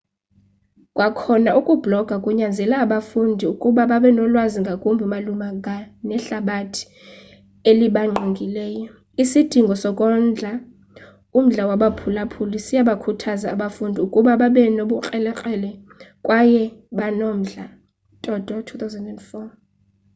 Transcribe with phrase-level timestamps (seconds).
[0.95, 5.75] kwakhona ukubhloga kunyanzela abafundi ukuba babe nolwazi ngakumbi malunga
[6.07, 6.83] nehlabathi
[7.69, 8.87] elibangqongileyo.
[9.23, 10.51] isidingo sokondla
[11.37, 15.69] umdla wabaphulaphuli siyabakhuthaza abafundi ukuba babe nobukrelekrele
[16.25, 16.63] kwaye
[16.97, 17.63] banomdla
[18.25, 19.49] toto 2004